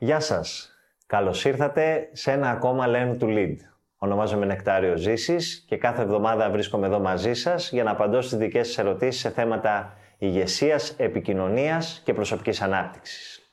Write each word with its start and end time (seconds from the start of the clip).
Γεια 0.00 0.20
σας. 0.20 0.70
Καλώς 1.06 1.44
ήρθατε 1.44 2.08
σε 2.12 2.32
ένα 2.32 2.50
ακόμα 2.50 2.84
Learn 2.88 3.22
to 3.22 3.24
Lead. 3.24 3.56
Ονομάζομαι 3.98 4.46
Νεκτάριο 4.46 4.96
Ζήσης 4.96 5.64
και 5.68 5.76
κάθε 5.76 6.02
εβδομάδα 6.02 6.50
βρίσκομαι 6.50 6.86
εδώ 6.86 7.00
μαζί 7.00 7.34
σας 7.34 7.70
για 7.72 7.82
να 7.82 7.90
απαντώ 7.90 8.20
στις 8.20 8.38
δικές 8.38 8.66
σας 8.66 8.78
ερωτήσεις 8.78 9.20
σε 9.20 9.30
θέματα 9.30 9.96
ηγεσίας, 10.18 10.94
επικοινωνίας 10.98 12.02
και 12.04 12.14
προσωπικής 12.14 12.60
ανάπτυξης. 12.60 13.50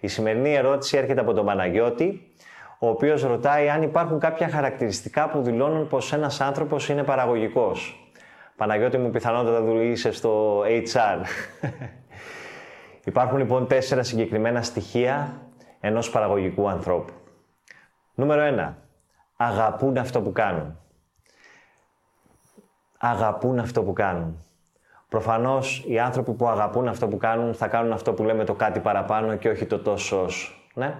Η 0.00 0.08
σημερινή 0.08 0.54
ερώτηση 0.54 0.96
έρχεται 0.96 1.20
από 1.20 1.32
τον 1.32 1.44
Παναγιώτη, 1.44 2.32
ο 2.78 2.88
οποίος 2.88 3.22
ρωτάει 3.22 3.68
αν 3.68 3.82
υπάρχουν 3.82 4.18
κάποια 4.18 4.48
χαρακτηριστικά 4.48 5.28
που 5.28 5.42
δηλώνουν 5.42 5.88
πως 5.88 6.12
ένας 6.12 6.40
άνθρωπος 6.40 6.88
είναι 6.88 7.02
παραγωγικός. 7.02 8.10
Παναγιώτη 8.56 8.98
μου 8.98 9.10
πιθανότατα 9.10 9.62
δουλείσαι 9.62 10.12
στο 10.12 10.62
HR. 10.64 11.24
Υπάρχουν 13.04 13.38
λοιπόν 13.38 13.66
τέσσερα 13.66 14.02
συγκεκριμένα 14.02 14.62
στοιχεία 14.62 15.40
ενός 15.80 16.10
παραγωγικού 16.10 16.68
ανθρώπου. 16.68 17.12
Νούμερο 18.14 18.42
1. 18.42 18.74
Αγαπούν 19.36 19.96
αυτό 19.96 20.20
που 20.20 20.32
κάνουν. 20.32 20.78
Αγαπούν 22.98 23.58
αυτό 23.58 23.82
που 23.82 23.92
κάνουν. 23.92 24.44
Προφανώς 25.08 25.84
οι 25.86 25.98
άνθρωποι 25.98 26.32
που 26.32 26.48
αγαπούν 26.48 26.88
αυτό 26.88 27.08
που 27.08 27.16
κάνουν 27.16 27.54
θα 27.54 27.68
κάνουν 27.68 27.92
αυτό 27.92 28.12
που 28.12 28.22
λέμε 28.22 28.44
το 28.44 28.54
κάτι 28.54 28.80
παραπάνω 28.80 29.36
και 29.36 29.48
όχι 29.48 29.66
το 29.66 29.78
τόσος 29.78 30.18
όσο. 30.18 30.52
Ναι. 30.74 30.94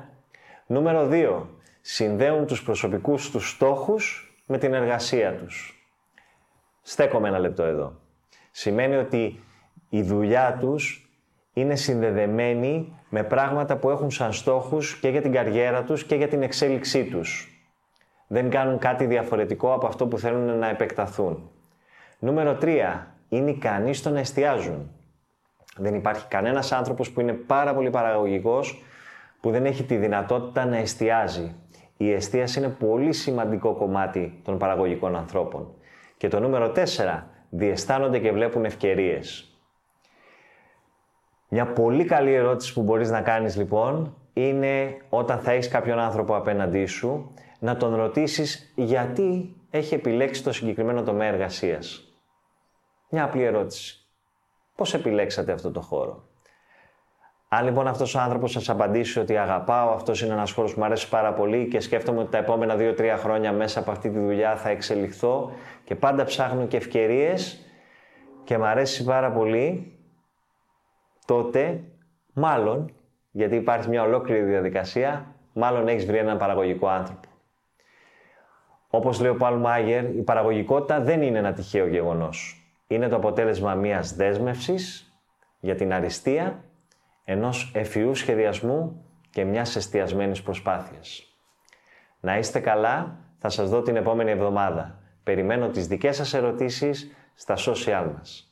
Νούμερο 0.66 1.08
2. 1.10 1.42
Συνδέουν 1.80 2.46
τους 2.46 2.62
προσωπικούς 2.62 3.30
τους 3.30 3.50
στόχους 3.50 4.34
με 4.46 4.58
την 4.58 4.74
εργασία 4.74 5.36
τους. 5.36 5.84
Στέκομαι 6.82 7.28
ένα 7.28 7.38
λεπτό 7.38 7.62
εδώ. 7.62 7.92
Σημαίνει 8.50 8.96
ότι 8.96 9.44
η 9.88 10.02
δουλειά 10.02 10.56
τους 10.60 11.09
είναι 11.52 11.76
συνδεδεμένοι 11.76 12.96
με 13.08 13.22
πράγματα 13.22 13.76
που 13.76 13.90
έχουν 13.90 14.10
σαν 14.10 14.32
στόχους 14.32 14.98
και 14.98 15.08
για 15.08 15.20
την 15.22 15.32
καριέρα 15.32 15.82
τους 15.82 16.04
και 16.04 16.14
για 16.14 16.28
την 16.28 16.42
εξέλιξή 16.42 17.04
τους. 17.04 17.54
Δεν 18.26 18.50
κάνουν 18.50 18.78
κάτι 18.78 19.06
διαφορετικό 19.06 19.72
από 19.72 19.86
αυτό 19.86 20.06
που 20.06 20.18
θέλουν 20.18 20.58
να 20.58 20.68
επεκταθούν. 20.68 21.50
Νούμερο 22.18 22.58
3. 22.60 23.06
Είναι 23.28 23.50
ικανοί 23.50 23.94
στο 23.94 24.10
να 24.10 24.18
εστιάζουν. 24.18 24.90
Δεν 25.76 25.94
υπάρχει 25.94 26.26
κανένας 26.28 26.72
άνθρωπος 26.72 27.10
που 27.10 27.20
είναι 27.20 27.32
πάρα 27.32 27.74
πολύ 27.74 27.90
παραγωγικός 27.90 28.82
που 29.40 29.50
δεν 29.50 29.66
έχει 29.66 29.84
τη 29.84 29.96
δυνατότητα 29.96 30.64
να 30.64 30.76
εστιάζει. 30.76 31.54
Η 31.96 32.12
εστίαση 32.12 32.58
είναι 32.58 32.68
πολύ 32.68 33.12
σημαντικό 33.12 33.74
κομμάτι 33.74 34.40
των 34.44 34.58
παραγωγικών 34.58 35.16
ανθρώπων. 35.16 35.74
Και 36.16 36.28
το 36.28 36.40
νούμερο 36.40 36.72
4. 36.72 37.22
Διαισθάνονται 37.50 38.18
και 38.18 38.32
βλέπουν 38.32 38.64
ευκαιρίες. 38.64 39.49
Μια 41.52 41.66
πολύ 41.66 42.04
καλή 42.04 42.32
ερώτηση 42.32 42.72
που 42.72 42.82
μπορείς 42.82 43.10
να 43.10 43.20
κάνεις 43.20 43.56
λοιπόν 43.56 44.14
είναι 44.32 44.96
όταν 45.08 45.38
θα 45.38 45.52
έχεις 45.52 45.68
κάποιον 45.68 45.98
άνθρωπο 45.98 46.36
απέναντί 46.36 46.86
σου 46.86 47.34
να 47.58 47.76
τον 47.76 47.94
ρωτήσεις 47.94 48.72
γιατί 48.74 49.56
έχει 49.70 49.94
επιλέξει 49.94 50.42
το 50.42 50.52
συγκεκριμένο 50.52 51.02
τομέα 51.02 51.28
εργασίας. 51.28 52.14
Μια 53.10 53.24
απλή 53.24 53.42
ερώτηση. 53.42 54.08
Πώς 54.76 54.94
επιλέξατε 54.94 55.52
αυτό 55.52 55.70
το 55.70 55.80
χώρο; 55.80 56.28
Αν 57.48 57.64
λοιπόν 57.64 57.86
αυτός 57.86 58.14
ο 58.14 58.20
άνθρωπος 58.20 58.50
σας 58.50 58.68
απαντήσει 58.68 59.18
ότι 59.18 59.36
αγαπάω, 59.36 59.90
αυτός 59.90 60.22
είναι 60.22 60.32
ένας 60.32 60.52
χώρος 60.52 60.72
που 60.72 60.78
μου 60.78 60.84
αρέσει 60.84 61.08
πάρα 61.08 61.32
πολύ 61.32 61.68
και 61.68 61.80
σκέφτομαι 61.80 62.20
ότι 62.20 62.30
τα 62.30 62.38
επόμενα 62.38 62.76
2-3 62.78 63.16
χρόνια 63.18 63.52
μέσα 63.52 63.80
από 63.80 63.90
αυτή 63.90 64.10
τη 64.10 64.18
δουλειά 64.18 64.56
θα 64.56 64.68
εξελιχθώ 64.68 65.52
και 65.84 65.94
πάντα 65.94 66.24
ψάχνω 66.24 66.66
και 66.66 66.76
ευκαιρίες 66.76 67.64
και 68.44 68.58
μου 68.58 68.64
αρέσει 68.64 69.04
πάρα 69.04 69.32
πολύ, 69.32 69.94
τότε 71.30 71.80
μάλλον, 72.32 72.92
γιατί 73.30 73.56
υπάρχει 73.56 73.88
μια 73.88 74.02
ολόκληρη 74.02 74.42
διαδικασία, 74.42 75.34
μάλλον 75.52 75.88
έχεις 75.88 76.06
βρει 76.06 76.18
έναν 76.18 76.38
παραγωγικό 76.38 76.88
άνθρωπο. 76.88 77.28
Όπως 78.88 79.20
λέει 79.20 79.30
ο 79.30 79.36
Παλ 79.36 79.54
Μάγερ, 79.54 80.04
η 80.04 80.22
παραγωγικότητα 80.22 81.00
δεν 81.00 81.22
είναι 81.22 81.38
ένα 81.38 81.52
τυχαίο 81.52 81.86
γεγονός. 81.86 82.64
Είναι 82.86 83.08
το 83.08 83.16
αποτέλεσμα 83.16 83.74
μιας 83.74 84.14
δέσμευσης 84.14 85.14
για 85.60 85.74
την 85.74 85.92
αριστεία, 85.92 86.64
ενός 87.24 87.72
εφιούς 87.74 88.18
σχεδιασμού 88.18 89.04
και 89.30 89.44
μιας 89.44 89.76
εστιασμένης 89.76 90.42
προσπάθειας. 90.42 91.34
Να 92.20 92.38
είστε 92.38 92.60
καλά, 92.60 93.16
θα 93.38 93.48
σας 93.48 93.70
δω 93.70 93.82
την 93.82 93.96
επόμενη 93.96 94.30
εβδομάδα. 94.30 94.98
Περιμένω 95.22 95.68
τις 95.68 95.86
δικές 95.86 96.16
σας 96.16 96.34
ερωτήσεις 96.34 97.10
στα 97.34 97.54
social 97.56 98.10
μας. 98.16 98.49